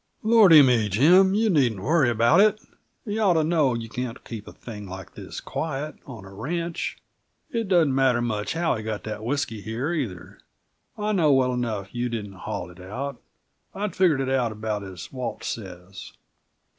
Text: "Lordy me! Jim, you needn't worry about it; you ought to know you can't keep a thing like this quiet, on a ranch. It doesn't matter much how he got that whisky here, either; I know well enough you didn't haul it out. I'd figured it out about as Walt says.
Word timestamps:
"Lordy 0.23 0.63
me! 0.63 0.89
Jim, 0.89 1.35
you 1.35 1.47
needn't 1.51 1.83
worry 1.83 2.09
about 2.09 2.39
it; 2.41 2.59
you 3.05 3.21
ought 3.21 3.33
to 3.35 3.43
know 3.43 3.75
you 3.75 3.87
can't 3.87 4.25
keep 4.25 4.47
a 4.47 4.51
thing 4.51 4.87
like 4.89 5.13
this 5.13 5.39
quiet, 5.39 5.93
on 6.07 6.25
a 6.25 6.33
ranch. 6.33 6.97
It 7.51 7.67
doesn't 7.67 7.93
matter 7.93 8.19
much 8.19 8.53
how 8.53 8.73
he 8.75 8.81
got 8.81 9.03
that 9.03 9.23
whisky 9.23 9.61
here, 9.61 9.93
either; 9.93 10.39
I 10.97 11.11
know 11.11 11.31
well 11.31 11.53
enough 11.53 11.93
you 11.93 12.09
didn't 12.09 12.33
haul 12.33 12.71
it 12.71 12.79
out. 12.81 13.21
I'd 13.75 13.95
figured 13.95 14.21
it 14.21 14.29
out 14.29 14.51
about 14.51 14.81
as 14.83 15.11
Walt 15.13 15.43
says. 15.43 16.13